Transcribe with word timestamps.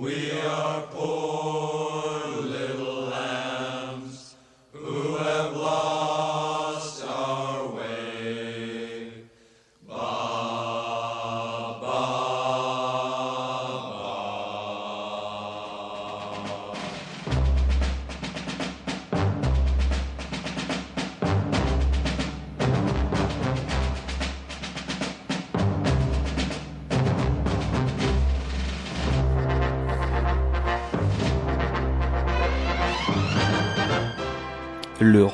le 0.00 1.39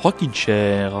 Rockin' 0.07 0.33
Chair. 0.33 0.93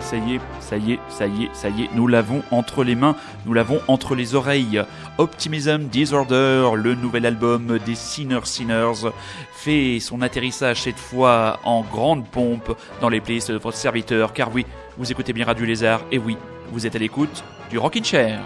Ça 0.00 0.16
y 0.16 0.34
est, 0.34 0.40
ça 0.58 0.76
y 0.76 0.92
est, 0.94 1.00
ça 1.08 1.26
y 1.28 1.44
est, 1.44 1.50
ça 1.52 1.68
y 1.68 1.82
est, 1.82 1.90
nous 1.94 2.08
l'avons 2.08 2.42
entre 2.50 2.82
les 2.82 2.96
mains, 2.96 3.14
nous 3.46 3.52
l'avons 3.52 3.80
entre 3.86 4.16
les 4.16 4.34
oreilles. 4.34 4.82
Optimism 5.18 5.88
Disorder, 5.88 6.70
le 6.76 6.94
nouvel 6.94 7.26
album 7.26 7.78
des 7.84 7.96
Sinner 7.96 8.38
Sinners, 8.44 9.10
fait 9.52 9.98
son 10.00 10.22
atterrissage 10.22 10.82
cette 10.82 10.98
fois 10.98 11.58
en 11.64 11.82
grande 11.82 12.24
pompe 12.24 12.76
dans 13.00 13.08
les 13.08 13.20
playlists 13.20 13.50
de 13.50 13.58
votre 13.58 13.76
serviteur, 13.76 14.32
car 14.32 14.54
oui, 14.54 14.64
vous 14.96 15.10
écoutez 15.10 15.32
bien 15.32 15.44
Radio 15.44 15.66
Lézard, 15.66 16.02
et 16.12 16.18
oui, 16.18 16.36
vous 16.70 16.86
êtes 16.86 16.94
à 16.94 17.00
l'écoute 17.00 17.42
du 17.68 17.78
Rockin' 17.78 18.04
Chair. 18.04 18.40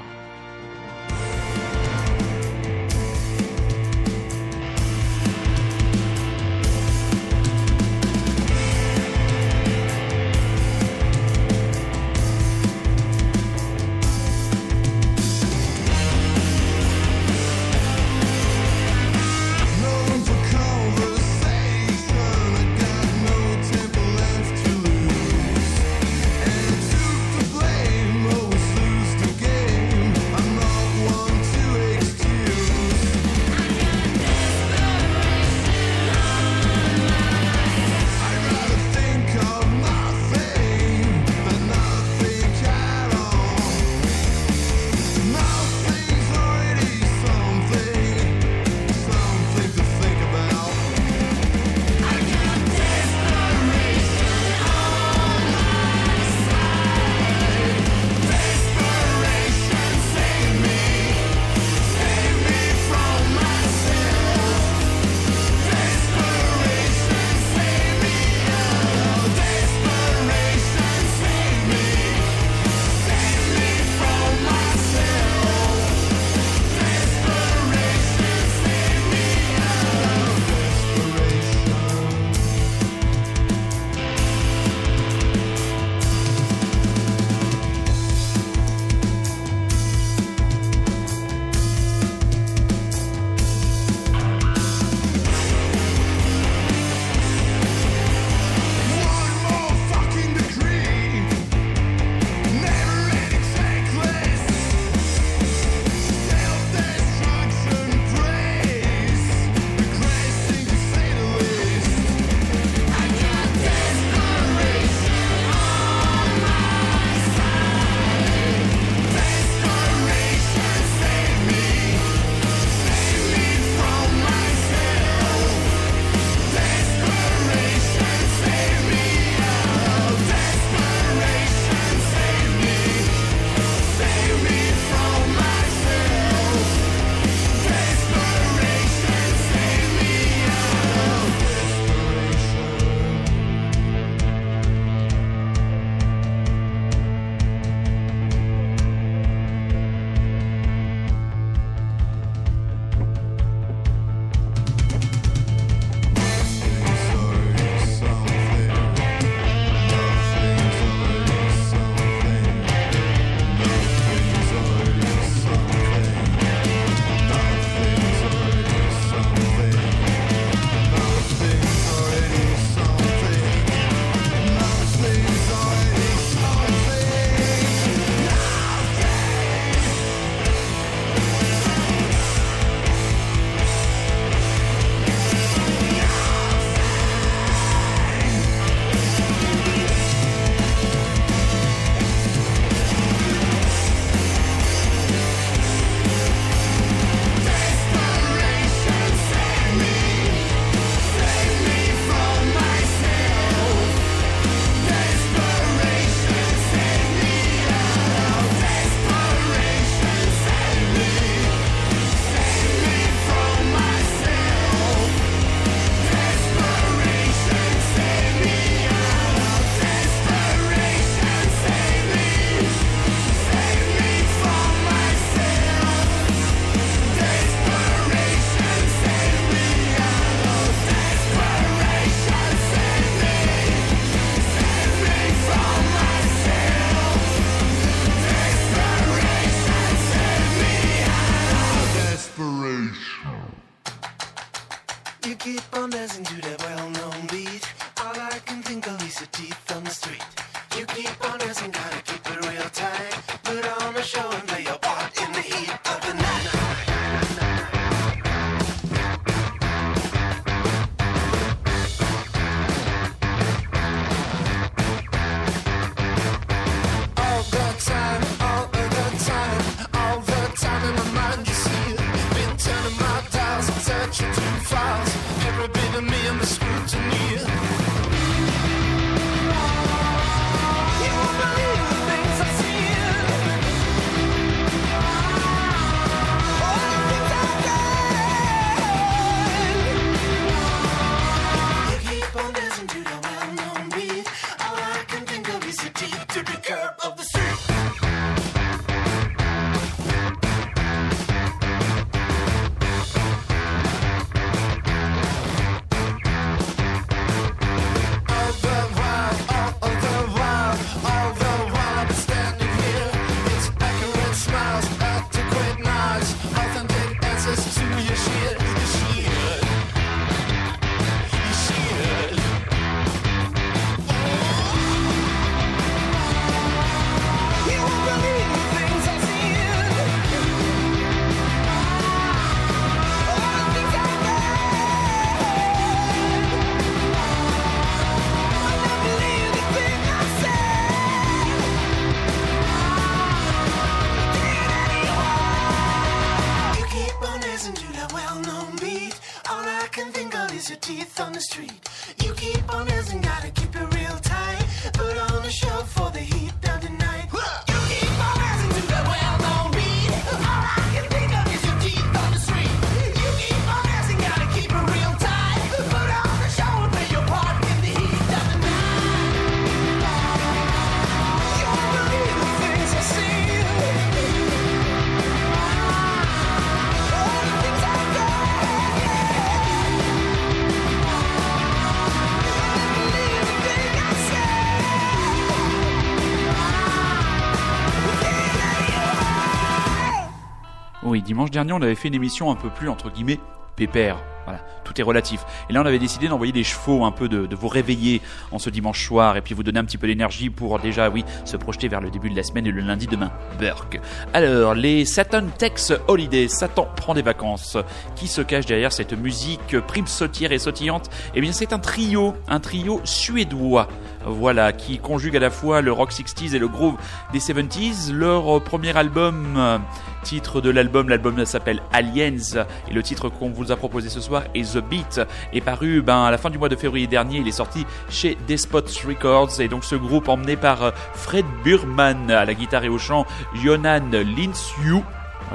Dimanche 391.23 391.51
dernier, 391.51 391.73
on 391.73 391.83
avait 391.83 391.95
fait 391.95 392.09
une 392.09 392.15
émission 392.15 392.51
un 392.51 392.57
peu 392.57 392.69
plus, 392.69 392.89
entre 392.89 393.11
guillemets, 393.11 393.41
pépère. 393.77 394.19
Voilà, 394.45 394.61
tout 394.83 395.01
est 395.01 395.05
relatif. 395.05 395.45
Et 395.71 395.73
là, 395.73 395.83
on 395.83 395.87
avait 395.87 396.01
décidé 396.01 396.27
d'envoyer 396.27 396.53
des 396.53 396.65
chevaux, 396.65 397.05
un 397.05 397.13
peu 397.13 397.29
de, 397.29 397.55
vous 397.55 397.69
réveiller 397.69 398.21
en 398.51 398.59
ce 398.59 398.71
dimanche 398.71 399.07
soir, 399.07 399.37
et 399.37 399.41
puis 399.41 399.55
vous 399.55 399.63
donner 399.63 399.79
un 399.79 399.85
petit 399.85 399.99
peu 399.99 400.09
d'énergie 400.09 400.51
pour 400.51 400.81
déjà, 400.81 401.11
oui, 401.11 401.25
se 401.45 401.57
projeter 401.57 401.87
vers 401.87 402.01
le 402.01 402.11
début 402.11 402.29
de 402.29 402.35
la 402.35 402.43
semaine 402.43 402.67
et 402.67 402.73
le 402.73 402.81
lundi 402.81 403.07
demain. 403.07 403.31
Burke. 403.61 404.01
Alors, 404.35 404.75
les 404.75 405.05
Satan 405.05 405.45
Tex 405.57 405.93
Holiday, 406.09 406.49
Satan 406.49 406.89
prend 406.97 407.15
des 407.15 407.23
vacances. 407.23 407.77
Qui 408.17 408.27
se 408.27 408.43
cache 408.43 408.67
derrière 408.67 408.93
cette 408.93 409.13
musique 409.13 409.79
prime 409.87 410.09
sautière 410.09 410.51
et 410.51 410.59
sautillante? 410.59 411.09
Eh 411.37 411.41
bien, 411.41 411.53
c'est 411.53 411.73
un 411.73 411.79
trio, 411.79 412.35
un 412.49 412.59
trio 412.59 413.01
suédois. 413.05 413.87
Voilà, 414.25 414.73
qui 414.73 414.99
conjugue 414.99 415.37
à 415.37 415.41
la 415.41 415.51
fois 415.51 415.83
le 415.83 415.93
rock 415.93 416.11
60s 416.13 416.55
et 416.55 416.59
le 416.59 416.69
groove 416.69 416.97
des 417.33 417.39
70s. 417.39 418.13
Leur 418.13 418.63
premier 418.63 418.97
album 418.97 419.81
titre 420.23 420.61
de 420.61 420.71
l'album. 420.71 421.09
L'album 421.09 421.45
s'appelle 421.45 421.83
Aliens 421.93 422.65
et 422.89 422.93
le 422.93 423.03
titre 423.03 423.29
qu'on 423.29 423.51
vous 423.51 423.73
a 423.73 423.77
proposé 423.77 424.09
ce 424.09 424.21
soir 424.21 424.45
est 424.55 424.75
The 424.75 424.79
Beat. 424.79 425.21
Est 425.53 425.61
paru 425.61 426.03
ben, 426.03 426.25
à 426.25 426.31
la 426.31 426.39
fin 426.39 426.51
du 426.51 426.59
mois 426.59 426.69
de 426.69 426.77
février 426.77 427.07
dernier. 427.07 427.39
Il 427.39 427.49
est 427.49 427.53
sorti 427.53 427.87
chez 428.09 428.37
Despot 428.47 428.81
Records 429.07 429.61
et 429.61 429.69
donc 429.69 429.85
ce 429.85 429.95
groupe 429.95 430.29
emmené 430.29 430.57
par 430.57 430.83
euh, 430.83 430.91
Fred 431.15 431.47
Burman 431.65 432.31
à 432.31 432.45
la 432.45 432.55
guitare 432.55 432.85
et 432.85 432.89
au 432.89 432.99
chant, 432.99 433.27
Jonan 433.55 434.11
Linsju 434.11 435.03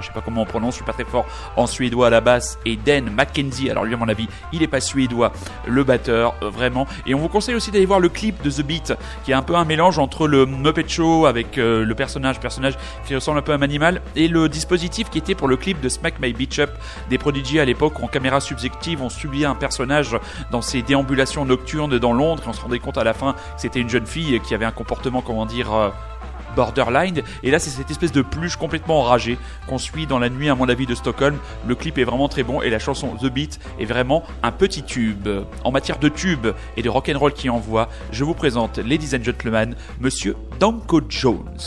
je 0.02 0.08
sais 0.08 0.14
pas 0.14 0.22
comment 0.22 0.42
on 0.42 0.46
prononce, 0.46 0.74
je 0.74 0.78
suis 0.78 0.86
pas 0.86 0.94
très 0.94 1.06
fort 1.06 1.26
en 1.56 1.68
suédois 1.68 2.08
à 2.08 2.10
la 2.10 2.22
basse, 2.22 2.60
et 2.66 2.76
Dan 2.76 3.10
McKenzie, 3.10 3.70
alors 3.70 3.86
lui 3.86 3.94
à 3.94 3.98
mon 3.98 4.08
avis, 4.08 4.28
il 4.54 4.64
est 4.64 4.68
pas 4.68 4.80
suédois, 4.80 5.32
le 5.66 5.84
batteur, 5.84 6.36
euh, 6.42 6.50
vraiment. 6.50 6.88
Et 7.06 7.16
on 7.16 7.20
vous 7.20 7.30
conseille 7.30 7.56
aussi 7.56 7.72
d'aller 7.72 7.86
voir 7.86 8.00
le 8.00 8.10
clip 8.10 8.42
de 8.44 8.50
The 8.50 8.62
Beat, 8.62 8.94
qui 9.24 9.32
est 9.32 9.36
un 9.36 9.42
peu 9.42 9.56
un 9.56 9.66
mélange 9.66 10.00
entre 10.00 10.28
le 10.28 10.46
Muppet 10.46 10.88
Show 10.88 11.26
avec 11.26 11.58
euh, 11.58 11.84
le 11.84 11.96
personnage, 11.96 12.40
personnage 12.40 12.76
qui 13.06 13.16
ressemble 13.16 13.40
un 13.40 13.42
peu 13.42 13.52
à 13.52 13.56
un 13.56 13.62
animal, 13.62 14.02
et 14.16 14.28
le 14.28 14.50
dispositif 14.50 15.10
qui 15.10 15.18
était 15.18 15.36
pour 15.36 15.48
le 15.48 15.58
clip 15.58 15.80
de 15.82 15.90
Smack 15.90 16.20
My 16.20 16.34
Beach 16.34 16.60
Up 16.60 16.72
des 17.10 17.18
Prodigy 17.18 17.60
à 17.60 17.66
l'époque 17.66 18.02
en 18.02 18.08
caméra 18.08 18.40
subjective, 18.40 19.02
on 19.02 19.10
subit 19.10 19.46
un 19.46 19.56
personnage 19.56 20.18
dans 20.52 20.62
ses 20.62 20.82
déambulations 20.82 21.46
nocturnes 21.46 21.98
dans 22.00 22.14
Londres, 22.14 22.44
et 22.46 22.50
on 22.50 22.54
se 22.54 22.62
rendait 22.62 22.80
compte 22.80 22.98
à 22.98 23.04
la 23.04 23.14
fin 23.14 23.34
que 23.34 23.40
c'était 23.58 23.80
une 23.80 23.90
jeune 23.90 24.06
fille 24.06 24.40
qui 24.42 24.54
avait 24.54 24.66
un 24.66 24.72
comportement, 24.72 25.22
comment 25.22 25.46
dire, 25.46 25.74
euh, 25.74 25.90
borderline. 26.58 27.22
Et 27.44 27.52
là, 27.52 27.60
c'est 27.60 27.70
cette 27.70 27.92
espèce 27.92 28.12
de 28.12 28.24
pluche 28.24 28.58
complètement 28.58 29.00
enragée 29.00 29.38
qu'on 29.68 29.78
suit 29.78 30.08
dans 30.08 30.20
la 30.20 30.30
nuit, 30.30 30.50
à 30.50 30.56
mon 30.56 30.68
avis, 30.68 30.88
de 30.88 30.96
Stockholm. 30.96 31.38
Le 31.68 31.76
clip 31.76 31.98
est 32.00 32.04
vraiment 32.04 32.28
très 32.28 32.44
bon 32.44 32.62
et 32.62 32.70
la 32.70 32.80
chanson 32.80 33.16
The 33.22 33.28
Beat 33.28 33.60
est 33.80 33.86
vraiment 33.86 34.24
un 34.42 34.52
petit 34.52 34.84
tube. 34.84 35.30
En 35.64 35.72
matière 35.72 36.00
de 36.00 36.10
tube 36.10 36.48
et 36.76 36.82
de 36.82 36.90
rock'n'roll 36.90 37.34
qui 37.34 37.50
envoie, 37.50 37.90
je 38.12 38.24
vous 38.24 38.34
présente, 38.34 38.80
ladies 38.80 39.16
and 39.16 39.24
gentlemen, 39.24 39.76
monsieur 40.02 40.36
Danko 40.60 41.02
Jones. 41.08 41.58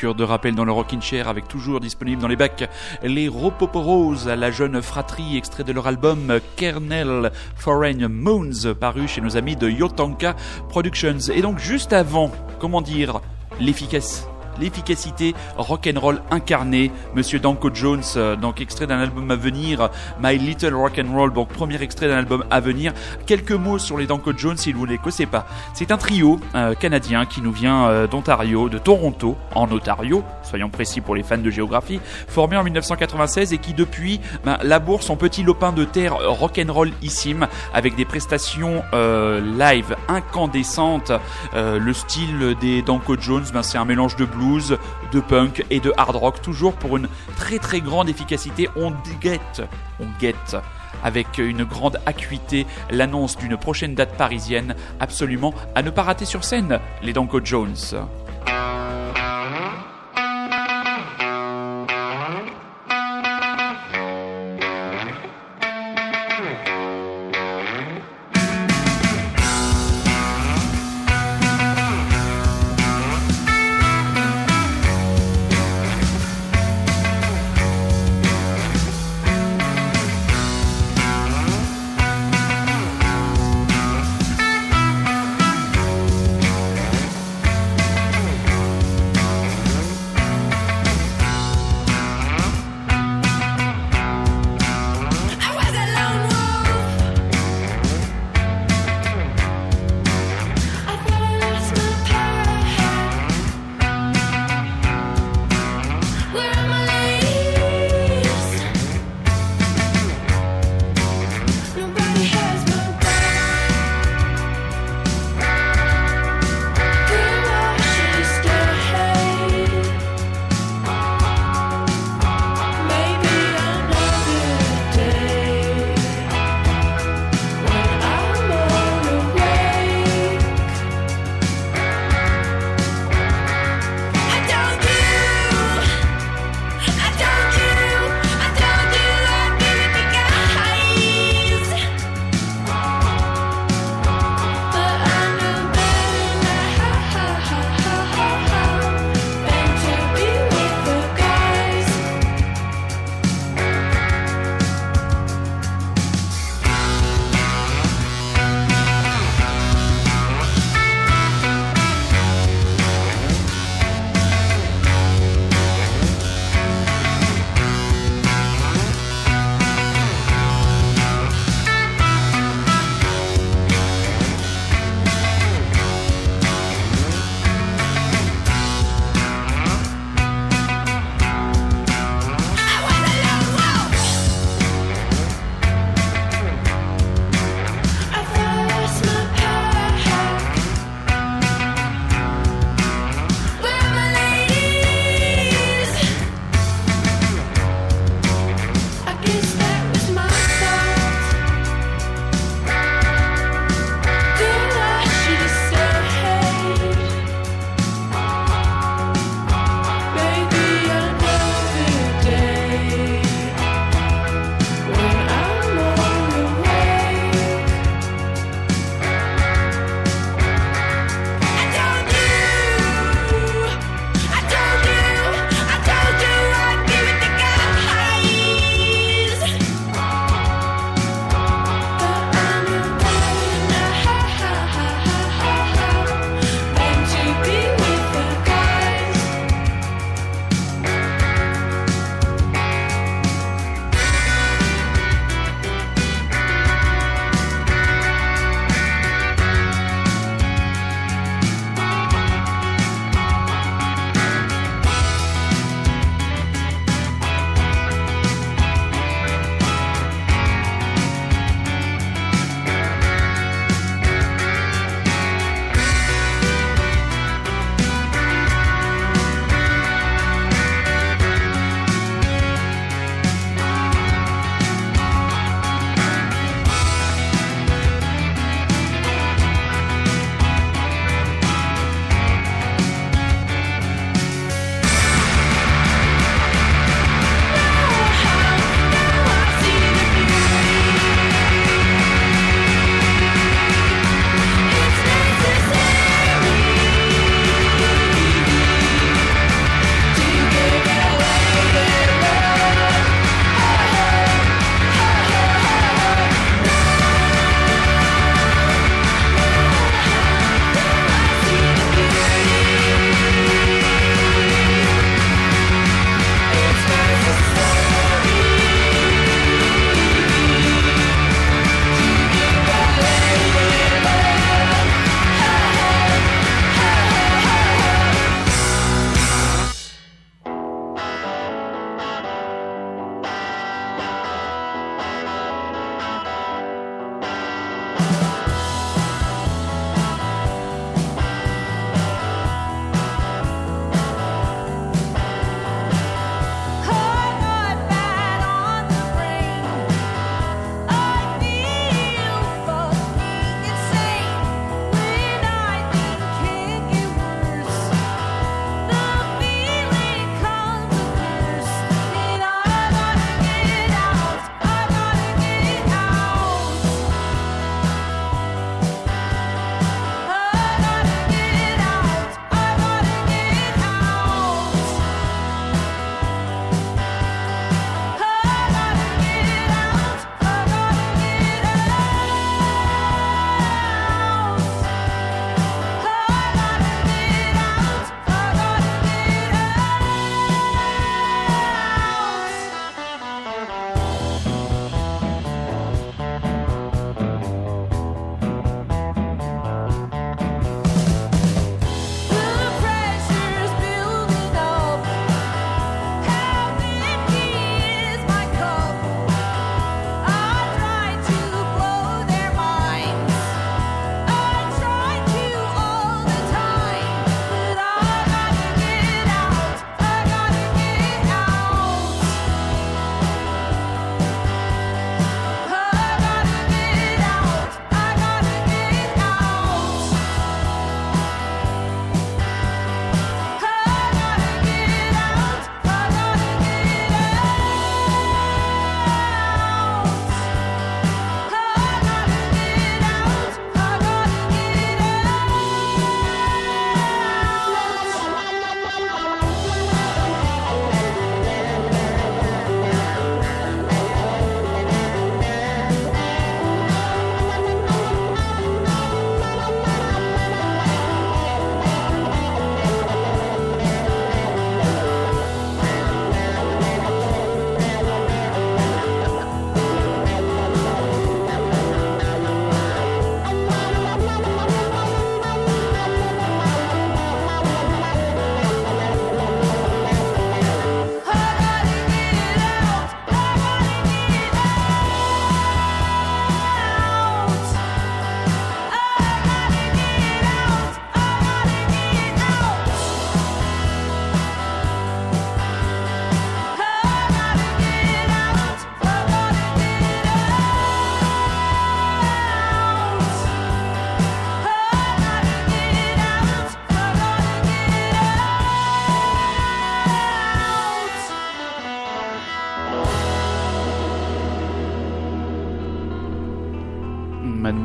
De 0.00 0.24
rappel 0.24 0.54
dans 0.54 0.64
le 0.64 0.72
rocking 0.72 1.02
chair 1.02 1.28
avec 1.28 1.46
toujours 1.46 1.78
disponible 1.78 2.22
dans 2.22 2.28
les 2.28 2.36
bacs 2.36 2.70
les 3.02 3.28
Ropoporos, 3.28 4.24
la 4.24 4.50
jeune 4.50 4.80
fratrie 4.80 5.36
extrait 5.36 5.62
de 5.62 5.72
leur 5.72 5.86
album 5.86 6.40
Kernel 6.56 7.30
Foreign 7.54 8.08
Moons 8.08 8.74
paru 8.80 9.06
chez 9.06 9.20
nos 9.20 9.36
amis 9.36 9.56
de 9.56 9.68
Yotanka 9.68 10.36
Productions. 10.70 11.30
Et 11.34 11.42
donc 11.42 11.58
juste 11.58 11.92
avant, 11.92 12.32
comment 12.58 12.80
dire, 12.80 13.20
l'efficace 13.60 14.29
l'efficacité 14.60 15.34
rock'n'roll 15.56 16.20
incarné, 16.30 16.92
Monsieur 17.14 17.38
Danko 17.38 17.70
Jones, 17.72 18.02
euh, 18.16 18.36
donc 18.36 18.60
extrait 18.60 18.86
d'un 18.86 19.00
album 19.00 19.30
à 19.30 19.36
venir, 19.36 19.90
My 20.22 20.38
Little 20.38 20.74
Rock'n'Roll, 20.74 21.32
donc 21.32 21.48
premier 21.48 21.82
extrait 21.82 22.08
d'un 22.08 22.18
album 22.18 22.44
à 22.50 22.60
venir. 22.60 22.92
Quelques 23.26 23.52
mots 23.52 23.78
sur 23.78 23.96
les 23.98 24.06
Danko 24.06 24.32
Jones, 24.36 24.56
si 24.56 24.72
vous 24.72 24.86
ne 24.86 24.92
les 24.92 24.98
connaissez 24.98 25.26
pas. 25.26 25.46
C'est 25.74 25.90
un 25.90 25.96
trio 25.96 26.38
euh, 26.54 26.74
canadien 26.74 27.26
qui 27.26 27.40
nous 27.40 27.52
vient 27.52 27.88
euh, 27.88 28.06
d'Ontario, 28.06 28.68
de 28.68 28.78
Toronto, 28.78 29.36
en 29.54 29.70
Ontario, 29.70 30.22
soyons 30.50 30.68
précis 30.68 31.00
pour 31.00 31.14
les 31.14 31.22
fans 31.22 31.38
de 31.38 31.50
géographie, 31.50 32.00
formé 32.28 32.56
en 32.56 32.64
1996 32.64 33.52
et 33.52 33.58
qui 33.58 33.72
depuis 33.72 34.20
ben, 34.44 34.58
laboure 34.62 35.02
son 35.02 35.16
petit 35.16 35.42
lopin 35.42 35.72
de 35.72 35.84
terre 35.84 36.16
rock'n'rollissime 36.16 37.46
avec 37.72 37.94
des 37.96 38.04
prestations 38.04 38.82
live 38.92 39.96
incandescentes. 40.08 41.12
le 41.54 41.92
style 41.92 42.56
des 42.60 42.82
Danko 42.82 43.16
Jones, 43.18 43.44
ben, 43.52 43.62
c'est 43.62 43.78
un 43.78 43.84
mélange 43.84 44.16
de 44.16 44.24
blues 44.24 44.76
de 45.12 45.20
punk 45.20 45.64
et 45.70 45.80
de 45.80 45.92
hard 45.96 46.16
rock, 46.16 46.42
toujours 46.42 46.74
pour 46.74 46.96
une 46.96 47.08
très 47.36 47.58
très 47.58 47.80
grande 47.80 48.08
efficacité. 48.08 48.68
On 48.76 48.92
guette, 49.20 49.62
on 50.00 50.06
guette 50.20 50.56
avec 51.02 51.38
une 51.38 51.64
grande 51.64 51.98
acuité 52.06 52.66
l'annonce 52.90 53.36
d'une 53.36 53.56
prochaine 53.56 53.94
date 53.94 54.16
parisienne, 54.16 54.74
absolument 54.98 55.54
à 55.74 55.82
ne 55.82 55.90
pas 55.90 56.02
rater 56.02 56.24
sur 56.24 56.44
scène, 56.44 56.80
les 57.02 57.12
Danko 57.12 57.40
Jones. 57.42 57.76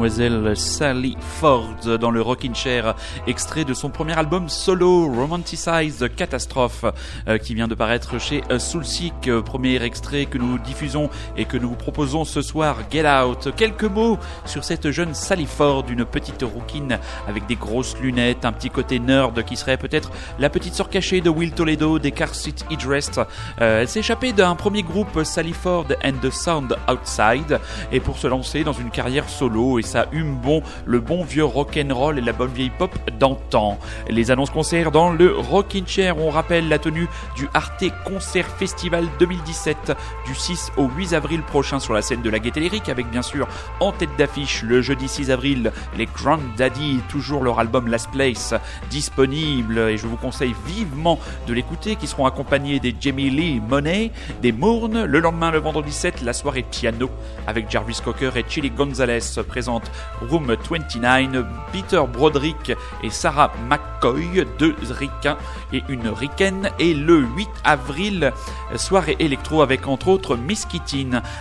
Mademoiselle 0.05 0.55
Sally 0.55 1.17
Ford 1.19 1.97
dans 1.99 2.11
le 2.11 2.21
Rockin' 2.21 2.53
Chair, 2.53 2.95
extrait 3.25 3.65
de 3.65 3.73
son 3.73 3.89
premier 3.89 4.13
album 4.13 4.49
solo, 4.49 5.11
Romanticized 5.11 6.13
Catastrophe, 6.15 6.85
euh, 7.27 7.39
qui 7.39 7.55
vient 7.55 7.67
de 7.67 7.73
paraître 7.73 8.19
chez 8.19 8.43
euh, 8.51 8.59
Soulseek. 8.59 9.27
Euh, 9.27 9.41
premier 9.41 9.81
extrait 9.81 10.27
que 10.27 10.37
nous 10.37 10.59
diffusons 10.59 11.09
et 11.37 11.45
que 11.45 11.57
nous 11.57 11.69
vous 11.69 11.75
proposons 11.75 12.23
ce 12.23 12.43
soir, 12.43 12.77
Get 12.91 13.09
Out. 13.09 13.49
Quelques 13.55 13.85
mots 13.85 14.19
sur 14.45 14.63
cette 14.63 14.91
jeune 14.91 15.15
Sally 15.15 15.47
Ford, 15.47 15.85
une 15.89 16.05
petite 16.05 16.43
rouquine 16.43 16.99
avec 17.27 17.47
des 17.47 17.55
grosses 17.55 17.97
lunettes, 17.97 18.45
un 18.45 18.51
petit 18.51 18.69
côté 18.69 18.99
nerd 18.99 19.43
qui 19.43 19.55
serait 19.55 19.77
peut-être 19.77 20.11
la 20.37 20.51
petite 20.51 20.75
sœur 20.75 20.89
cachée 20.89 21.21
de 21.21 21.31
Will 21.31 21.53
Toledo 21.53 21.97
des 21.97 22.11
Car 22.11 22.35
Seat 22.35 22.63
Idrest. 22.69 23.21
elle 23.57 23.87
s'est 23.87 24.01
échappée 24.01 24.33
d'un 24.33 24.55
premier 24.55 24.83
groupe 24.83 25.23
Sally 25.23 25.53
Ford 25.53 25.87
and 26.03 26.19
the 26.21 26.29
Sound 26.29 26.75
Outside 26.87 27.59
et 27.91 27.99
pour 27.99 28.19
se 28.19 28.27
lancer 28.27 28.63
dans 28.63 28.73
une 28.73 28.91
carrière 28.91 29.27
solo 29.29 29.79
et 29.79 29.94
ça 29.95 30.07
hume 30.11 30.35
bon 30.35 30.61
le 30.85 30.99
bon 30.99 31.23
vieux 31.23 31.45
rock'n'roll 31.45 32.17
et 32.17 32.21
la 32.21 32.33
bonne 32.33 32.51
vieille 32.51 32.69
pop 32.77 32.93
d'antan. 33.17 33.79
Les 34.09 34.29
annonces 34.29 34.49
concerts 34.49 34.91
dans 34.91 35.09
le 35.09 35.33
Rockin' 35.33 35.87
Chair, 35.87 36.17
on 36.17 36.29
rappelle 36.29 36.67
la 36.67 36.79
tenue 36.79 37.07
du 37.37 37.47
Arte 37.53 37.85
Concert 38.03 38.45
Festival 38.45 39.07
2017 39.19 39.93
du 40.27 40.35
6 40.35 40.73
au 40.75 40.89
8 40.89 41.13
avril 41.13 41.41
prochain 41.43 41.79
sur 41.79 41.93
la 41.93 42.01
scène 42.01 42.21
de 42.21 42.29
la 42.29 42.39
Gaîté 42.39 42.59
Lyrique 42.59 42.89
avec 42.89 43.09
bien 43.09 43.21
sûr 43.21 43.47
en 43.79 43.93
tête 43.93 44.09
d'affiche 44.17 44.63
le 44.63 44.81
jeudi 44.81 45.07
6 45.07 45.31
avril 45.31 45.71
les 45.97 46.07
Grand 46.07 46.39
Daddy, 46.57 46.99
toujours 47.07 47.45
leur 47.45 47.59
album 47.59 47.87
Last 47.87 48.11
Place 48.11 48.53
disponible 48.89 49.79
et 49.79 49.97
je 49.97 50.07
vous 50.07 50.17
conseille 50.17 50.55
vivement 50.67 51.19
de 51.47 51.53
l'écouter 51.53 51.95
qui 51.95 52.07
seront 52.07 52.25
accompagnés 52.25 52.81
des 52.81 52.93
Jamie 52.99 53.29
Lee 53.29 53.61
Monet, 53.61 54.11
des 54.41 54.51
Mourne, 54.51 55.05
le 55.05 55.19
lendemain 55.21 55.51
le 55.51 55.59
vendredi 55.59 55.93
7 55.93 56.21
la 56.21 56.33
soirée 56.33 56.65
piano 56.69 57.09
avec 57.47 57.71
Jarvis 57.71 58.01
Cocker 58.03 58.31
et 58.35 58.43
Chili 58.45 58.71
Gonzalez 58.71 59.19
présente 59.47 59.84
Room 60.29 60.55
29, 60.69 61.45
Peter 61.71 62.01
Broderick 62.11 62.73
et 63.03 63.09
Sarah 63.09 63.51
McCoy, 63.69 64.45
deux 64.59 64.75
ricains 64.89 65.37
et 65.73 65.83
une 65.89 66.09
ricaine. 66.09 66.69
Et 66.79 66.93
le 66.93 67.19
8 67.19 67.47
avril, 67.63 68.31
soirée 68.75 69.15
électro 69.19 69.61
avec 69.61 69.87
entre 69.87 70.09
autres 70.09 70.35
Miss. 70.35 70.65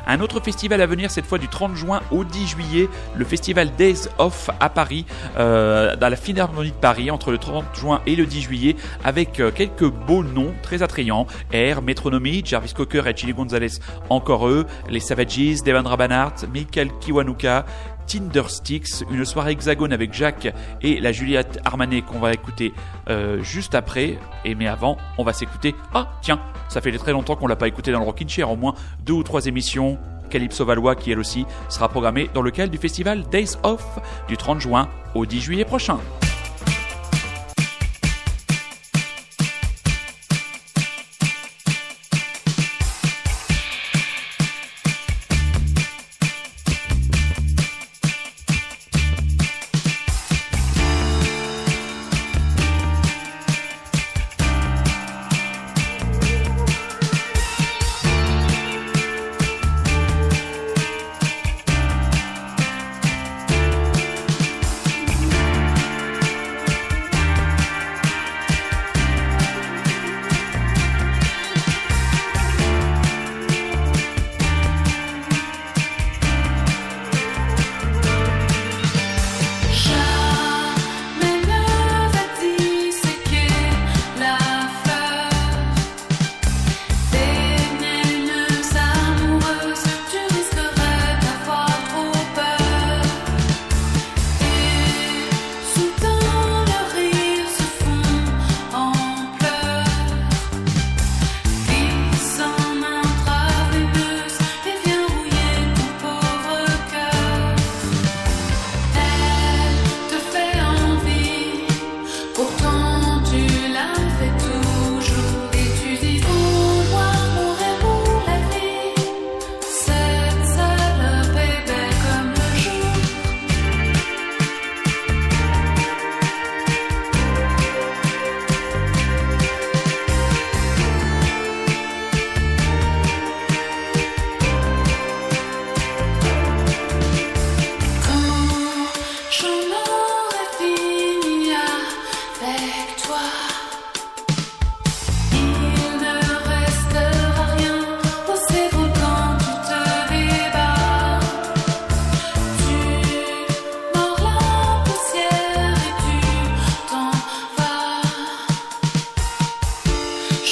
Un 0.07 0.21
autre 0.21 0.41
festival 0.41 0.81
à 0.81 0.87
venir, 0.87 1.11
cette 1.11 1.27
fois 1.27 1.39
du 1.39 1.49
30 1.49 1.77
juin 1.77 2.01
au 2.11 2.25
10 2.25 2.47
juillet, 2.47 2.89
le 3.17 3.25
festival 3.25 3.71
Days 3.77 4.09
Off 4.19 4.51
à 4.61 4.69
Paris, 4.69 5.07
euh, 5.39 5.97
dans 5.97 6.09
la 6.09 6.17
Philharmonie 6.17 6.71
de 6.71 6.77
Paris, 6.77 7.11
entre 7.11 7.31
le 7.31 7.39
30 7.39 7.65
juin 7.75 8.01
et 8.07 8.17
le 8.17 8.27
10 8.27 8.41
juillet, 8.43 8.77
avec 9.03 9.41
euh, 9.41 9.51
quelques 9.51 9.89
beaux 9.89 10.23
noms 10.23 10.53
très 10.63 10.83
attrayants. 10.83 11.27
Air, 11.53 11.83
Metronomy, 11.83 12.43
Jarvis 12.45 12.75
Cocker 12.75 13.07
et 13.07 13.17
Chili 13.17 13.33
Gonzalez, 13.33 13.81
encore 14.11 14.49
eux, 14.49 14.67
les 14.89 15.01
Savages, 15.01 15.63
Devendra 15.65 15.97
Banhart, 15.97 16.35
Michael 16.53 16.91
Kiwanuka, 17.01 17.65
Tindersticks, 18.07 19.05
une 19.11 19.25
soirée 19.25 19.53
hexagone 19.53 19.93
avec 19.93 20.13
Jacques 20.13 20.53
et 20.83 21.01
la 21.01 21.13
Juliette 21.13 21.59
Armanet 21.65 22.03
qu'on 22.03 22.19
va 22.19 22.33
écouter 22.33 22.73
euh, 23.09 23.43
juste 23.43 23.75
après. 23.75 24.19
Et 24.45 24.55
mais 24.55 24.67
avant, 24.67 24.97
on 25.19 25.25
va 25.25 25.33
s'écouter. 25.33 25.75
Ah 25.93 26.09
tiens, 26.23 26.41
ça 26.69 26.81
fait 26.81 26.93
très 26.93 27.13
longtemps 27.13 27.37
qu'on 27.37 27.47
l'a 27.47 27.57
pas 27.57 27.69
écouté 27.69 27.93
dans 27.93 27.99
le 27.99 28.05
Rockin' 28.05 28.29
Chair, 28.29 28.51
au 28.51 28.57
moins 28.57 28.75
deux 29.05 29.15
ou 29.15 29.23
trois 29.23 29.47
émissions. 29.47 29.99
Calypso 30.31 30.65
Valois 30.65 30.97
qui 30.97 31.13
elle 31.13 31.19
aussi 31.19 31.47
sera 31.69 31.89
programmée 31.89 32.29
dans 32.35 32.43
le 32.43 32.51
cadre 32.51 32.73
du 32.73 32.79
festival 32.79 33.23
Days 33.31 33.57
Off 33.63 33.85
du 34.27 34.37
30 34.37 34.61
juin 34.61 34.89
au 35.15 35.27
10 35.27 35.41
juillet 35.41 35.65
prochain. 35.65 35.99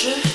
je 0.03 0.32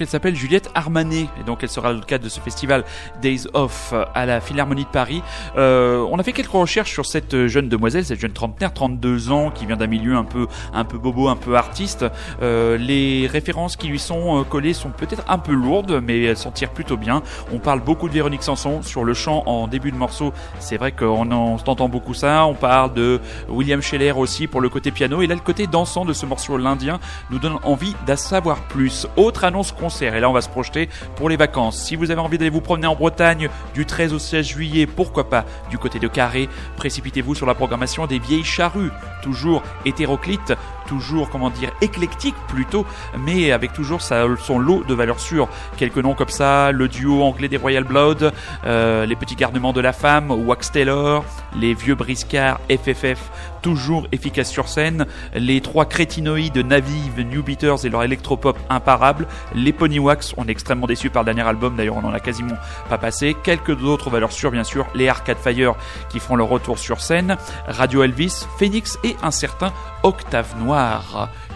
elle 0.00 0.08
s'appelle 0.08 0.36
Juliette 0.36 0.70
Armanet 0.74 1.28
et 1.40 1.44
donc 1.44 1.62
elle 1.62 1.68
sera 1.68 1.92
le 1.92 2.00
cadre 2.00 2.24
de 2.24 2.28
ce 2.28 2.40
festival 2.40 2.84
Days 3.20 3.46
Off 3.54 3.92
à 4.14 4.26
la 4.26 4.40
Philharmonie 4.40 4.84
de 4.84 4.88
Paris. 4.88 5.22
Euh, 5.56 6.06
on 6.10 6.18
a 6.18 6.22
fait 6.22 6.32
quelques 6.32 6.50
recherches 6.50 6.92
sur 6.92 7.06
cette 7.06 7.46
jeune 7.46 7.68
demoiselle, 7.68 8.04
cette 8.04 8.20
jeune 8.20 8.32
trentenaire, 8.32 8.72
32 8.72 9.30
ans, 9.30 9.50
qui 9.50 9.66
vient 9.66 9.76
d'un 9.76 9.86
milieu 9.86 10.16
un 10.16 10.24
peu 10.24 10.46
un 10.72 10.84
peu 10.84 10.98
bobo, 10.98 11.28
un 11.28 11.36
peu 11.36 11.56
artiste. 11.56 12.04
Euh, 12.42 12.76
les 12.76 13.26
références 13.26 13.76
qui 13.76 13.88
lui 13.88 13.98
sont 13.98 14.40
euh, 14.40 14.44
collées 14.44 14.72
sont 14.72 14.90
peut-être 14.90 15.24
un 15.28 15.38
peu 15.38 15.52
lourdes, 15.52 16.00
mais 16.02 16.22
elles 16.22 16.36
s'en 16.36 16.50
tirent 16.50 16.70
plutôt 16.70 16.96
bien. 16.96 17.22
On 17.52 17.58
parle 17.58 17.80
beaucoup 17.80 18.08
de 18.08 18.14
Véronique 18.14 18.42
Sanson 18.42 18.82
sur 18.82 19.04
le 19.04 19.14
chant 19.14 19.42
en 19.46 19.68
début 19.68 19.92
de 19.92 19.96
morceau. 19.96 20.32
C'est 20.58 20.76
vrai 20.76 20.92
qu'on 20.92 21.30
entend 21.30 21.88
beaucoup 21.88 22.14
ça. 22.14 22.46
On 22.46 22.54
parle 22.54 22.94
de 22.94 23.20
William 23.48 23.80
Scheller 23.80 24.12
aussi 24.12 24.46
pour 24.46 24.60
le 24.60 24.68
côté 24.68 24.90
piano 24.90 25.22
et 25.22 25.26
là 25.26 25.34
le 25.34 25.40
côté 25.40 25.66
dansant 25.66 26.04
de 26.04 26.12
ce 26.12 26.26
morceau 26.26 26.56
l'Indien 26.56 26.98
nous 27.30 27.38
donne 27.38 27.58
envie 27.62 27.94
d'en 28.06 28.16
savoir 28.16 28.58
plus. 28.62 29.06
Autre 29.16 29.44
annonce 29.44 29.72
et 30.02 30.20
là, 30.20 30.28
on 30.28 30.32
va 30.32 30.40
se 30.40 30.48
projeter 30.48 30.88
pour 31.16 31.28
les 31.28 31.36
vacances. 31.36 31.82
Si 31.82 31.96
vous 31.96 32.10
avez 32.10 32.20
envie 32.20 32.38
d'aller 32.38 32.50
vous 32.50 32.60
promener 32.60 32.86
en 32.86 32.94
Bretagne 32.94 33.48
du 33.74 33.86
13 33.86 34.12
au 34.12 34.18
16 34.18 34.46
juillet, 34.46 34.86
pourquoi 34.86 35.28
pas 35.28 35.44
du 35.70 35.78
côté 35.78 35.98
de 35.98 36.08
Carré, 36.08 36.48
précipitez-vous 36.76 37.34
sur 37.34 37.46
la 37.46 37.54
programmation 37.54 38.06
des 38.06 38.18
vieilles 38.18 38.44
charrues, 38.44 38.90
toujours 39.22 39.62
hétéroclites, 39.84 40.54
toujours, 40.88 41.30
comment 41.30 41.50
dire, 41.50 41.70
éclectique 41.80 42.34
plutôt, 42.48 42.84
mais 43.18 43.52
avec 43.52 43.72
toujours 43.72 44.00
son 44.02 44.58
lot 44.58 44.82
de 44.84 44.94
valeurs 44.94 45.20
sûres. 45.20 45.48
Quelques 45.76 45.98
noms 45.98 46.14
comme 46.14 46.30
ça, 46.30 46.72
le 46.72 46.88
duo 46.88 47.22
anglais 47.22 47.48
des 47.48 47.56
Royal 47.56 47.84
Blood, 47.84 48.32
euh, 48.64 49.06
les 49.06 49.14
petits 49.14 49.36
garnements 49.36 49.72
de 49.72 49.80
la 49.80 49.92
femme, 49.92 50.30
Wax 50.30 50.72
Taylor, 50.72 51.24
les 51.54 51.74
vieux 51.74 51.94
briscards 51.94 52.58
FFF, 52.70 53.30
toujours 53.62 54.06
efficaces 54.12 54.50
sur 54.50 54.68
scène, 54.68 55.06
les 55.34 55.60
trois 55.60 55.84
crétinoïdes 55.84 56.58
Navive, 56.58 57.20
New 57.20 57.42
Beaters 57.42 57.84
et 57.84 57.90
leur 57.90 58.02
électropop 58.02 58.58
imparable, 58.70 59.26
les 59.54 59.72
Ponywax, 59.72 60.34
on 60.36 60.46
est 60.46 60.50
extrêmement 60.50 60.86
déçus 60.86 61.10
par 61.10 61.22
le 61.22 61.26
dernier 61.26 61.48
album, 61.48 61.76
d'ailleurs 61.76 61.96
on 61.96 62.04
en 62.04 62.12
a 62.12 62.20
quasiment 62.20 62.54
pas 62.88 62.98
passé, 62.98 63.36
quelques 63.42 63.82
autres 63.82 64.10
valeurs 64.10 64.32
sûres 64.32 64.50
bien 64.50 64.64
sûr, 64.64 64.86
les 64.94 65.08
Arcade 65.08 65.38
Fire 65.38 65.74
qui 66.08 66.18
font 66.18 66.36
leur 66.36 66.48
retour 66.48 66.78
sur 66.78 67.00
scène, 67.00 67.36
Radio 67.66 68.02
Elvis, 68.02 68.46
Phoenix 68.58 68.98
et 69.04 69.16
un 69.22 69.30
certain 69.30 69.72
Octave 70.02 70.54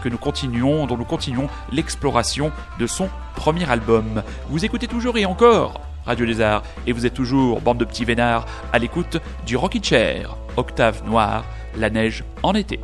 Que 0.02 0.08
nous 0.08 0.18
continuons, 0.18 0.86
dont 0.86 0.96
nous 0.96 1.04
continuons 1.04 1.48
l'exploration 1.70 2.50
de 2.78 2.86
son 2.86 3.08
premier 3.36 3.70
album. 3.70 4.22
Vous 4.48 4.64
écoutez 4.64 4.88
toujours 4.88 5.16
et 5.16 5.24
encore 5.24 5.80
Radio 6.04 6.26
Lézard 6.26 6.62
et 6.86 6.92
vous 6.92 7.06
êtes 7.06 7.14
toujours, 7.14 7.60
bande 7.60 7.78
de 7.78 7.84
petits 7.84 8.04
vénards, 8.04 8.46
à 8.72 8.78
l'écoute 8.78 9.18
du 9.46 9.56
Rocky 9.56 9.80
Chair, 9.82 10.36
Octave 10.56 11.04
Noir, 11.06 11.44
la 11.76 11.90
neige 11.90 12.24
en 12.42 12.54
été. 12.54 12.80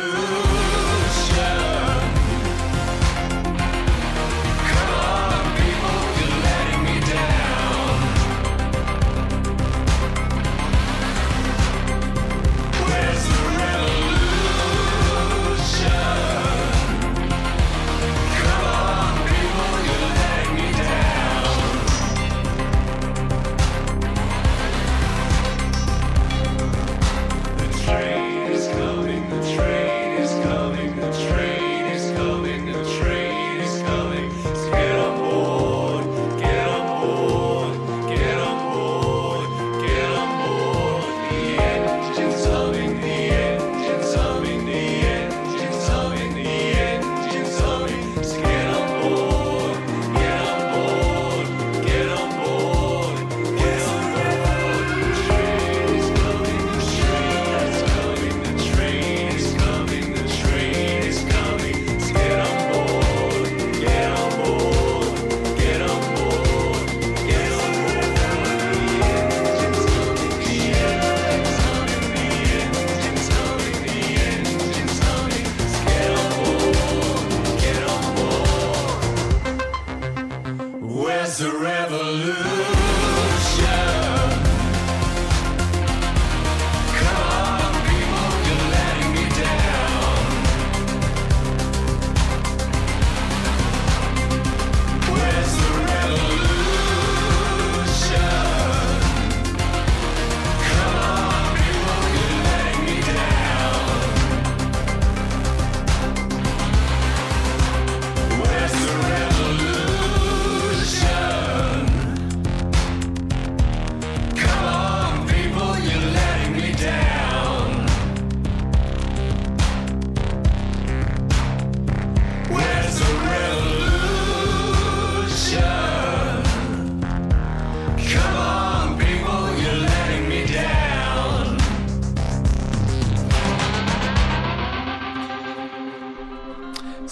blue. 0.00 0.27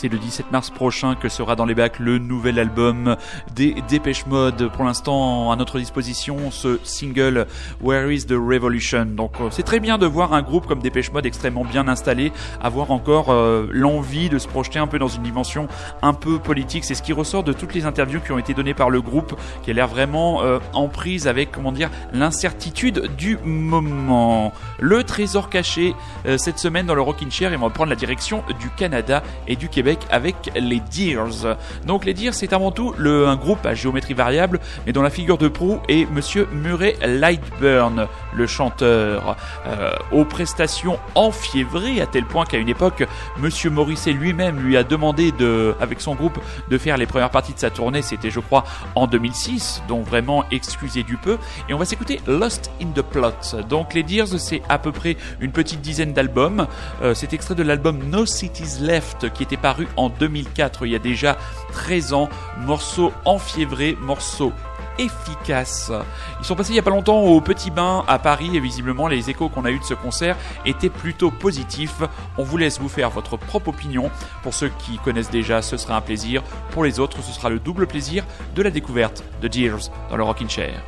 Le 0.09 0.19
17 0.19 0.53
mars 0.53 0.71
prochain 0.71 1.15
que 1.15 1.29
sera 1.29 1.57
dans 1.57 1.65
les 1.65 1.75
bacs 1.75 1.99
le 1.99 2.19
nouvel 2.19 2.59
album 2.59 3.17
des 3.55 3.75
Dépêche 3.89 4.27
Mode. 4.27 4.71
Pour 4.73 4.85
l'instant, 4.85 5.51
à 5.51 5.57
notre 5.57 5.79
disposition, 5.79 6.51
ce 6.51 6.79
single 6.85 7.47
Where 7.81 8.13
is 8.13 8.27
the 8.27 8.33
Revolution? 8.33 9.07
Donc 9.07 9.33
euh, 9.41 9.49
c'est 9.51 9.63
très 9.63 9.81
bien 9.81 9.99
de 9.99 10.07
voir 10.07 10.35
un 10.35 10.43
groupe 10.43 10.67
comme 10.67 10.81
Dépêche 10.81 11.13
Mode 11.13 11.27
extrêmement 11.27 11.65
bien 11.65 11.89
installé, 11.89 12.33
avoir 12.61 12.91
encore 12.91 13.31
euh, 13.31 13.69
l'envie 13.71 14.29
de 14.29 14.39
se 14.39 14.49
projeter 14.49 14.79
un 14.79 14.87
peu 14.87 14.99
dans 14.99 15.09
une 15.09 15.23
dimension 15.23 15.69
un 16.03 16.13
peu 16.13 16.39
politique. 16.39 16.85
C'est 16.85 16.95
ce 16.95 17.03
qui 17.03 17.13
ressort 17.13 17.43
de 17.43 17.53
toutes 17.53 17.75
les 17.75 17.87
interviews 17.87 18.21
qui 18.21 18.33
ont 18.33 18.39
été 18.39 18.55
données 18.55 18.75
par 18.75 18.91
le 18.91 19.01
groupe, 19.01 19.39
qui 19.63 19.71
a 19.71 19.75
l'air 19.75 19.89
vraiment 19.89 20.43
euh, 20.43 20.59
en 20.73 20.89
prise 20.89 21.27
avec, 21.27 21.53
comment 21.53 21.73
dire, 21.73 21.91
l'incertitude 22.13 23.11
du 23.17 23.39
moment. 23.45 24.53
Le 24.79 25.05
trésor 25.05 25.49
caché 25.49 25.95
cette 26.37 26.59
semaine 26.59 26.87
dans 26.87 26.95
le 26.95 27.01
Rockin' 27.01 27.31
Chair, 27.31 27.53
et 27.53 27.57
on 27.57 27.61
va 27.61 27.71
prendre 27.71 27.91
la 27.91 27.97
direction 27.97 28.43
du 28.61 28.71
Canada 28.71 29.23
et 29.47 29.57
du 29.57 29.69
Québec 29.69 29.95
avec 30.11 30.51
les 30.55 30.80
Deers. 30.80 31.57
Donc 31.86 32.05
les 32.05 32.14
Deers, 32.14 32.32
c'est 32.32 32.53
avant 32.53 32.70
tout 32.70 32.94
un 32.99 33.36
groupe 33.36 33.64
à 33.66 33.74
géométrie 33.74 34.14
variable, 34.14 34.61
mais 34.86 34.92
dont 34.92 35.03
la 35.03 35.11
figure 35.11 35.38
de 35.38 35.49
proue 35.49 35.78
est 35.88 36.11
Monsieur 36.11 36.49
Murray 36.53 36.97
Lightburn, 37.05 38.07
le 38.34 38.47
chanteur, 38.47 39.36
euh, 39.66 39.90
aux 40.12 40.24
prestations 40.24 40.99
enfiévrées 41.14 42.01
à 42.01 42.07
tel 42.07 42.24
point 42.24 42.44
qu'à 42.44 42.59
une 42.59 42.68
époque, 42.68 43.07
Monsieur 43.38 43.70
Morisset 43.70 44.12
lui-même 44.12 44.61
lui 44.61 44.76
a 44.76 44.84
demandé 44.84 45.32
de, 45.32 45.74
avec 45.80 46.01
son 46.01 46.14
groupe, 46.14 46.38
de 46.68 46.78
faire 46.78 46.97
les 46.97 47.07
premières 47.07 47.30
parties 47.30 47.55
de 47.55 47.59
sa 47.59 47.70
tournée. 47.70 48.03
C'était, 48.03 48.30
je 48.30 48.40
crois, 48.40 48.64
en 48.94 49.07
2006, 49.07 49.82
donc 49.88 50.07
vraiment 50.07 50.44
excusez 50.51 51.03
du 51.03 51.16
peu. 51.16 51.38
Et 51.68 51.74
on 51.74 51.78
va 51.78 51.84
s'écouter 51.84 52.20
Lost 52.26 52.70
in 52.82 52.86
the 52.94 53.03
Plot. 53.03 53.62
Donc 53.68 53.94
les 53.94 54.03
Deers, 54.03 54.38
c'est 54.38 54.62
à 54.68 54.78
peu 54.78 54.92
près 54.92 55.16
une 55.40 55.53
petite 55.53 55.80
dizaine 55.80 56.12
d'albums. 56.12 56.66
Euh, 57.03 57.14
c'est 57.14 57.32
extrait 57.32 57.55
de 57.55 57.62
l'album 57.62 57.99
No 58.11 58.26
Cities 58.26 58.80
Left 58.80 59.32
qui 59.32 59.42
était 59.42 59.57
paru 59.57 59.86
en 59.97 60.09
2004, 60.09 60.87
il 60.87 60.93
y 60.93 60.97
a 60.97 61.01
déjà 61.01 61.37
13 61.72 62.12
ans. 62.12 62.28
Morceau 62.59 63.12
enfiévré, 63.24 63.97
morceau 64.01 64.53
efficace. 64.99 65.93
Ils 66.41 66.45
sont 66.45 66.57
passés 66.57 66.72
il 66.72 66.76
y 66.76 66.78
a 66.78 66.82
pas 66.82 66.91
longtemps 66.91 67.20
au 67.20 67.41
Petit 67.41 67.70
Bain 67.70 68.05
à 68.09 68.18
Paris 68.18 68.51
et 68.55 68.61
visiblement 68.61 69.09
les 69.09 69.30
échos 69.30 69.49
qu'on 69.49 69.64
a 69.64 69.70
eu 69.70 69.78
de 69.78 69.84
ce 69.84 69.95
concert 69.95 70.37
étaient 70.64 70.91
plutôt 70.91 71.30
positifs. 71.30 72.03
On 72.39 72.45
vous 72.45 72.57
laisse 72.57 72.80
vous 72.80 72.89
faire 72.89 73.11
votre 73.11 73.37
propre 73.37 73.68
opinion. 73.68 74.11
Pour 74.43 74.55
ceux 74.55 74.70
qui 74.78 74.99
connaissent 74.99 75.30
déjà, 75.30 75.62
ce 75.62 75.76
sera 75.76 75.97
un 75.97 76.01
plaisir. 76.01 76.43
Pour 76.70 76.84
les 76.84 77.01
autres, 77.01 77.22
ce 77.22 77.32
sera 77.32 77.51
le 77.51 77.59
double 77.59 77.87
plaisir 77.87 78.24
de 78.55 78.62
la 78.62 78.70
découverte 78.70 79.24
de 79.43 79.49
Deers 79.49 79.91
dans 80.11 80.16
le 80.16 80.22
Rockin' 80.22 80.49
Chair. 80.49 80.82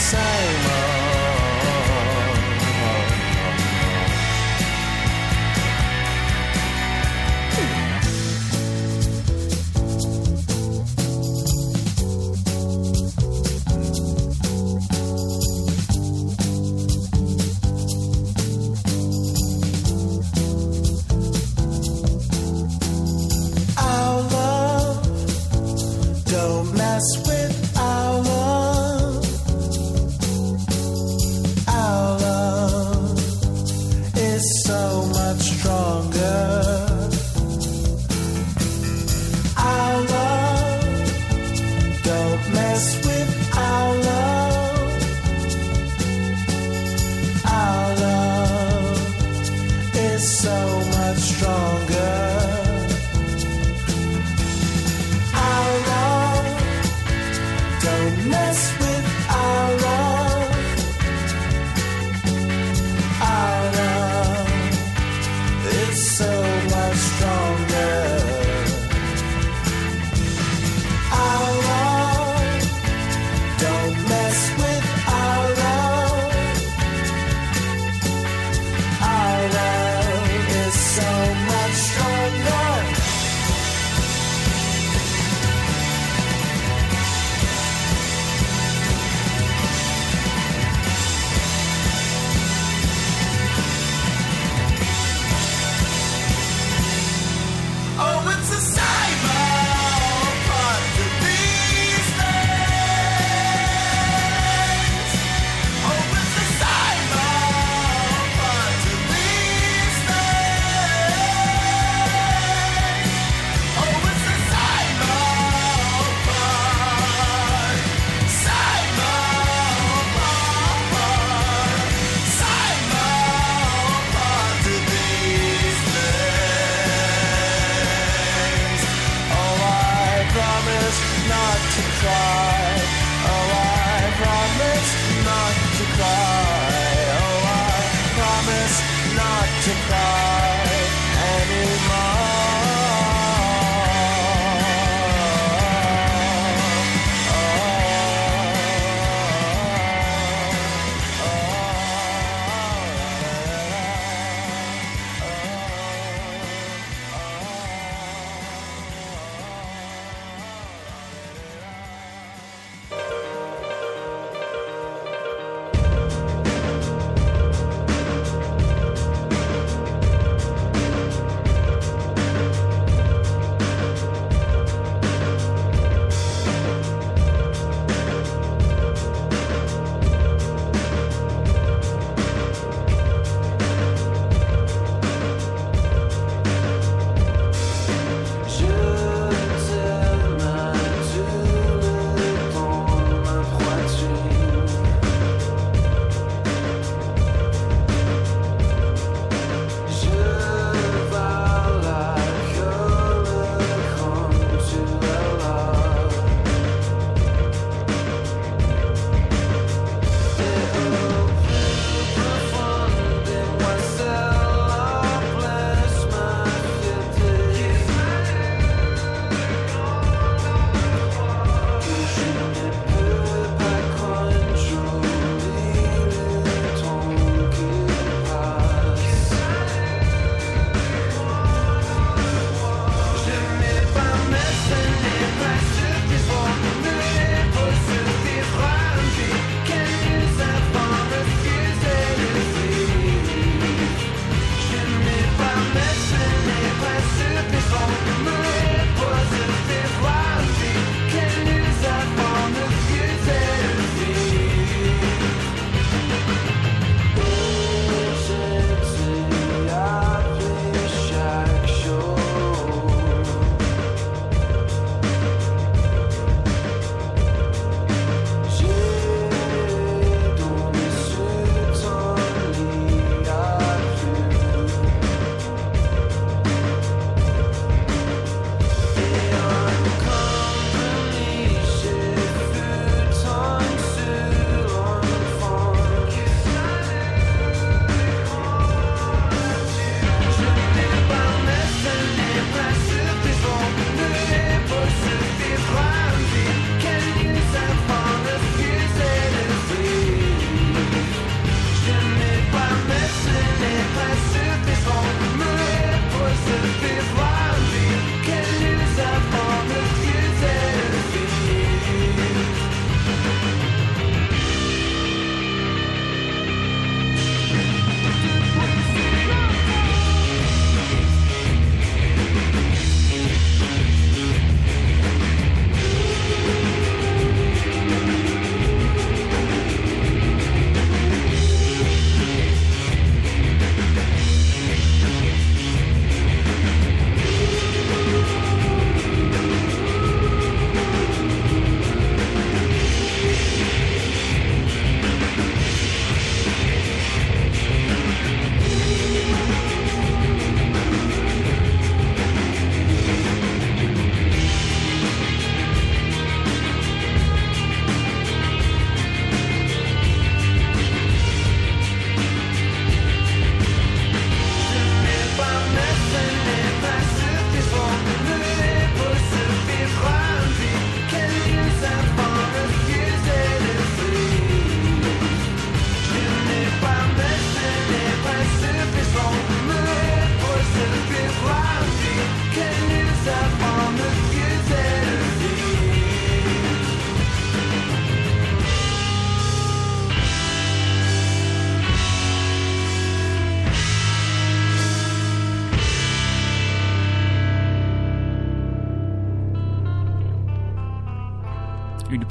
Same 0.00 0.79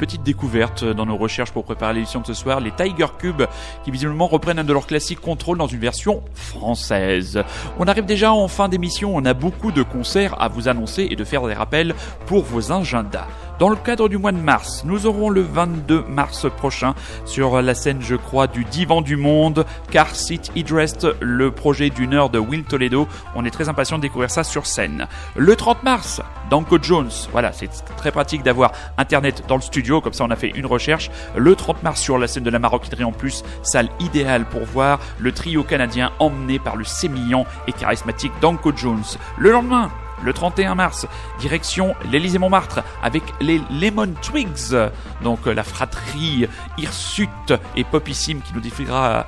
petite 0.09 0.23
découverte 0.23 0.83
dans 0.83 1.05
nos 1.05 1.17
recherches 1.17 1.51
pour 1.51 1.63
préparer 1.63 1.93
l'émission 1.93 2.19
de 2.19 2.25
ce 2.25 2.33
soir, 2.33 2.59
les 2.59 2.71
Tiger 2.71 3.05
Cube, 3.19 3.43
qui 3.83 3.91
visiblement 3.91 4.25
reprennent 4.25 4.57
un 4.57 4.63
de 4.63 4.73
leurs 4.73 4.87
classiques 4.87 5.21
Control 5.21 5.55
dans 5.55 5.67
une 5.67 5.79
version 5.79 6.23
française. 6.33 7.43
On 7.77 7.85
arrive 7.85 8.05
déjà 8.05 8.33
en 8.33 8.47
fin 8.47 8.69
d'émission, 8.69 9.15
on 9.15 9.23
a 9.25 9.35
beaucoup 9.35 9.71
de 9.71 9.83
concerts 9.83 10.41
à 10.41 10.47
vous 10.47 10.67
annoncer 10.67 11.07
et 11.11 11.15
de 11.15 11.23
faire 11.23 11.45
des 11.45 11.53
rappels 11.53 11.93
pour 12.25 12.43
vos 12.43 12.71
agendas. 12.71 13.27
Dans 13.59 13.67
le 13.67 13.75
cadre 13.75 14.07
du 14.07 14.17
mois 14.17 14.31
de 14.31 14.37
mars, 14.37 14.83
nous 14.85 15.05
aurons 15.05 15.29
le 15.29 15.41
22 15.41 16.03
mars 16.07 16.47
prochain 16.49 16.95
sur 17.25 17.61
la 17.61 17.75
scène, 17.75 17.97
je 17.99 18.15
crois, 18.15 18.47
du 18.47 18.63
Divan 18.63 19.01
du 19.01 19.17
Monde, 19.17 19.65
Car 19.91 20.07
Idrest, 20.55 21.05
le 21.19 21.51
projet 21.51 21.89
d'une 21.89 22.13
heure 22.13 22.29
de 22.29 22.39
Will 22.39 22.63
Toledo. 22.63 23.05
On 23.35 23.43
est 23.43 23.51
très 23.51 23.67
impatient 23.67 23.97
de 23.97 24.03
découvrir 24.03 24.31
ça 24.31 24.45
sur 24.45 24.65
scène. 24.65 25.07
Le 25.35 25.57
30 25.57 25.83
mars, 25.83 26.21
Danko 26.49 26.77
Jones. 26.81 27.11
Voilà, 27.33 27.51
c'est 27.51 27.67
très 27.97 28.13
pratique 28.13 28.43
d'avoir 28.43 28.71
Internet 28.97 29.43
dans 29.49 29.57
le 29.57 29.61
studio, 29.61 29.99
comme 29.99 30.13
ça 30.13 30.23
on 30.23 30.31
a 30.31 30.37
fait 30.37 30.51
une 30.55 30.65
recherche. 30.65 31.11
Le 31.35 31.53
30 31.53 31.83
mars 31.83 31.99
sur 31.99 32.17
la 32.17 32.27
scène 32.27 32.43
de 32.43 32.49
la 32.49 32.59
Maroquinerie 32.59 33.03
en 33.03 33.11
plus, 33.11 33.43
salle 33.61 33.89
idéale 33.99 34.45
pour 34.45 34.63
voir 34.63 35.01
le 35.19 35.33
trio 35.33 35.63
canadien 35.63 36.13
emmené 36.19 36.59
par 36.59 36.77
le 36.77 36.85
sémillant 36.85 37.45
et 37.67 37.73
charismatique 37.73 38.31
Danko 38.39 38.71
Jones. 38.73 39.03
Le 39.37 39.51
lendemain, 39.51 39.91
le 40.23 40.33
31 40.33 40.75
mars, 40.75 41.07
direction 41.39 41.95
l'Élysée-Montmartre 42.11 42.81
avec 43.03 43.23
les 43.41 43.61
Lemon 43.71 44.13
Twigs, 44.21 44.75
donc 45.23 45.45
la 45.45 45.63
fratrie 45.63 46.47
hirsute 46.77 47.53
et 47.75 47.83
popissime 47.83 48.41
qui 48.41 48.53
nous 48.53 48.61
défiera, 48.61 49.27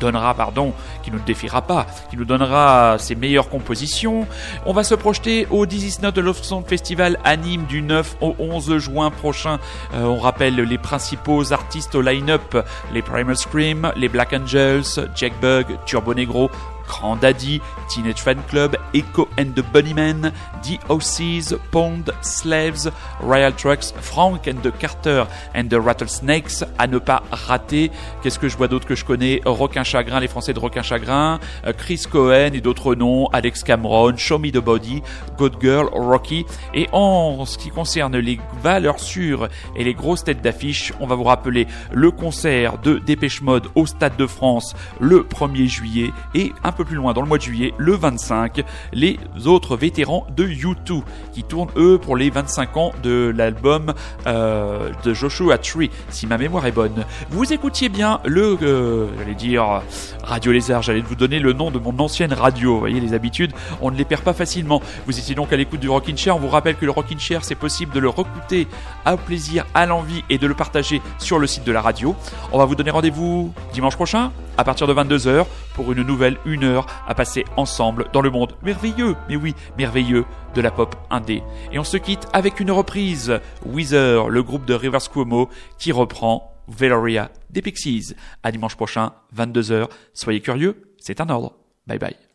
donnera, 0.00 0.34
pardon, 0.34 0.72
qui 1.02 1.10
défiera 1.26 1.62
pas, 1.62 1.86
qui 2.08 2.16
nous 2.16 2.24
donnera 2.24 2.96
ses 2.98 3.14
meilleures 3.14 3.48
compositions. 3.48 4.26
On 4.66 4.72
va 4.72 4.82
se 4.82 4.94
projeter 4.94 5.46
au 5.50 5.66
This 5.66 6.02
Not 6.02 6.12
de 6.12 6.20
Love 6.20 6.42
Song 6.42 6.64
Festival 6.66 7.18
à 7.24 7.36
Nîmes 7.36 7.66
du 7.66 7.82
9 7.82 8.16
au 8.20 8.34
11 8.38 8.78
juin 8.78 9.10
prochain. 9.10 9.58
Euh, 9.94 10.04
on 10.04 10.18
rappelle 10.18 10.56
les 10.56 10.78
principaux 10.78 11.52
artistes 11.52 11.94
au 11.94 12.00
line-up, 12.00 12.56
les 12.92 13.02
Primal 13.02 13.36
Scream, 13.36 13.92
les 13.96 14.08
Black 14.08 14.32
Angels, 14.32 15.08
Jack 15.14 15.32
Bug, 15.40 15.66
Turbo 15.86 16.14
Negro, 16.14 16.50
Grand 16.90 17.16
Daddy, 17.16 17.60
Teenage 17.88 18.20
Fan 18.20 18.38
Club, 18.48 18.76
Echo 18.92 19.28
and 19.38 19.54
the 19.54 19.62
Bunnymen, 19.72 20.32
DOCs, 20.64 21.54
Pond, 21.70 22.12
Slaves, 22.20 22.90
Royal 23.20 23.52
Trucks, 23.52 23.94
Frank 24.00 24.48
and 24.48 24.60
the 24.62 24.72
Carter 24.76 25.26
and 25.54 25.68
the 25.68 25.76
Rattlesnakes, 25.76 26.64
à 26.78 26.88
ne 26.88 26.98
pas 26.98 27.22
rater. 27.30 27.92
Qu'est-ce 28.22 28.40
que 28.40 28.48
je 28.48 28.56
vois 28.56 28.66
d'autre 28.66 28.86
que 28.86 28.96
je 28.96 29.04
connais? 29.04 29.40
Roquin 29.44 29.84
Chagrin, 29.84 30.18
les 30.18 30.28
Français 30.28 30.52
de 30.52 30.58
Roquin 30.58 30.82
Chagrin, 30.82 31.38
euh, 31.64 31.72
Chris 31.72 32.02
Cohen 32.10 32.50
et 32.52 32.60
d'autres 32.60 32.96
noms, 32.96 33.28
Alex 33.32 33.62
Cameron, 33.62 34.16
Show 34.16 34.38
Me 34.38 34.50
the 34.50 34.58
Body, 34.58 35.02
Good 35.38 35.58
Girl, 35.60 35.88
Rocky. 35.92 36.44
Et 36.74 36.88
en 36.92 37.44
ce 37.46 37.56
qui 37.56 37.70
concerne 37.70 38.16
les 38.18 38.40
valeurs 38.62 38.98
sûres 38.98 39.48
et 39.76 39.84
les 39.84 39.94
grosses 39.94 40.24
têtes 40.24 40.42
d'affiche, 40.42 40.92
on 40.98 41.06
va 41.06 41.14
vous 41.14 41.24
rappeler 41.24 41.68
le 41.92 42.10
concert 42.10 42.78
de 42.78 42.98
Dépêche 42.98 43.42
Mode 43.42 43.68
au 43.76 43.86
Stade 43.86 44.16
de 44.16 44.26
France 44.26 44.74
le 44.98 45.22
1er 45.22 45.66
juillet 45.66 46.10
et 46.34 46.52
plus 46.84 46.96
loin 46.96 47.12
dans 47.12 47.22
le 47.22 47.28
mois 47.28 47.38
de 47.38 47.42
juillet, 47.42 47.74
le 47.78 47.94
25, 47.94 48.62
les 48.92 49.18
autres 49.46 49.76
vétérans 49.76 50.26
de 50.36 50.46
U2 50.46 51.02
qui 51.32 51.44
tournent 51.44 51.70
eux 51.76 51.98
pour 51.98 52.16
les 52.16 52.30
25 52.30 52.76
ans 52.76 52.92
de 53.02 53.32
l'album 53.36 53.92
euh, 54.26 54.90
de 55.04 55.14
Joshua 55.14 55.58
Tree, 55.58 55.90
si 56.10 56.26
ma 56.26 56.38
mémoire 56.38 56.66
est 56.66 56.72
bonne. 56.72 57.04
Vous 57.30 57.52
écoutiez 57.52 57.88
bien 57.88 58.20
le, 58.24 58.58
euh, 58.62 59.08
j'allais 59.18 59.34
dire 59.34 59.82
Radio 60.22 60.52
Lézard, 60.52 60.82
j'allais 60.82 61.00
vous 61.00 61.14
donner 61.14 61.38
le 61.38 61.52
nom 61.52 61.70
de 61.70 61.78
mon 61.78 61.98
ancienne 61.98 62.32
radio. 62.32 62.74
Vous 62.74 62.80
voyez 62.80 63.00
les 63.00 63.14
habitudes, 63.14 63.52
on 63.80 63.90
ne 63.90 63.96
les 63.96 64.04
perd 64.04 64.22
pas 64.22 64.32
facilement. 64.32 64.82
Vous 65.06 65.18
étiez 65.18 65.34
donc 65.34 65.52
à 65.52 65.56
l'écoute 65.56 65.80
du 65.80 65.88
Rockin' 65.88 66.16
Chair. 66.16 66.36
On 66.36 66.40
vous 66.40 66.48
rappelle 66.48 66.76
que 66.76 66.84
le 66.84 66.90
Rockin' 66.90 67.18
Chair, 67.18 67.44
c'est 67.44 67.54
possible 67.54 67.92
de 67.92 68.00
le 68.00 68.08
recouter 68.08 68.66
à 69.04 69.16
plaisir, 69.16 69.66
à 69.74 69.86
l'envie 69.86 70.22
et 70.30 70.38
de 70.38 70.46
le 70.46 70.54
partager 70.54 71.00
sur 71.18 71.38
le 71.38 71.46
site 71.46 71.64
de 71.64 71.72
la 71.72 71.80
radio. 71.80 72.14
On 72.52 72.58
va 72.58 72.64
vous 72.64 72.74
donner 72.74 72.90
rendez-vous 72.90 73.52
dimanche 73.72 73.96
prochain 73.96 74.32
à 74.60 74.64
partir 74.64 74.86
de 74.86 74.92
22h 74.92 75.46
pour 75.72 75.90
une 75.90 76.02
nouvelle 76.02 76.36
une 76.44 76.64
heure 76.64 76.84
à 77.08 77.14
passer 77.14 77.46
ensemble 77.56 78.08
dans 78.12 78.20
le 78.20 78.28
monde 78.28 78.56
merveilleux, 78.62 79.16
mais 79.26 79.36
oui, 79.36 79.54
merveilleux 79.78 80.26
de 80.54 80.60
la 80.60 80.70
pop 80.70 80.94
indé. 81.08 81.42
Et 81.72 81.78
on 81.78 81.84
se 81.84 81.96
quitte 81.96 82.28
avec 82.34 82.60
une 82.60 82.70
reprise, 82.70 83.40
Weezer, 83.64 84.28
le 84.28 84.42
groupe 84.42 84.66
de 84.66 84.74
Rivers 84.74 85.10
Cuomo, 85.10 85.48
qui 85.78 85.92
reprend 85.92 86.52
Valoria 86.68 87.30
des 87.48 87.62
Pixies. 87.62 88.14
À 88.42 88.52
dimanche 88.52 88.76
prochain, 88.76 89.12
22h. 89.34 89.88
Soyez 90.12 90.42
curieux, 90.42 90.92
c'est 90.98 91.22
un 91.22 91.30
ordre. 91.30 91.54
Bye 91.86 91.98
bye. 91.98 92.29